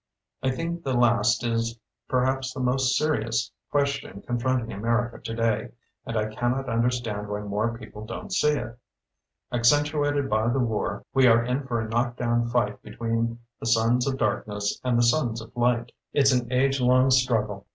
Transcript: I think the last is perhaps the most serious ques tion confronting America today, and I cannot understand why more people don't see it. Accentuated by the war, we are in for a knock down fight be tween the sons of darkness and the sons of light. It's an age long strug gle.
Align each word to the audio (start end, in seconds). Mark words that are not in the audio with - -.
I 0.41 0.49
think 0.49 0.83
the 0.83 0.95
last 0.95 1.43
is 1.45 1.77
perhaps 2.09 2.55
the 2.55 2.59
most 2.59 2.97
serious 2.97 3.51
ques 3.69 3.89
tion 3.91 4.23
confronting 4.25 4.73
America 4.73 5.19
today, 5.19 5.73
and 6.07 6.17
I 6.17 6.33
cannot 6.33 6.67
understand 6.67 7.27
why 7.27 7.41
more 7.41 7.77
people 7.77 8.03
don't 8.07 8.33
see 8.33 8.53
it. 8.53 8.79
Accentuated 9.53 10.27
by 10.27 10.47
the 10.49 10.59
war, 10.59 11.05
we 11.13 11.27
are 11.27 11.45
in 11.45 11.67
for 11.67 11.79
a 11.79 11.87
knock 11.87 12.17
down 12.17 12.47
fight 12.47 12.81
be 12.81 12.95
tween 12.95 13.37
the 13.59 13.67
sons 13.67 14.07
of 14.07 14.17
darkness 14.17 14.81
and 14.83 14.97
the 14.97 15.03
sons 15.03 15.39
of 15.39 15.55
light. 15.55 15.91
It's 16.13 16.31
an 16.31 16.51
age 16.51 16.81
long 16.81 17.09
strug 17.09 17.45
gle. 17.45 17.65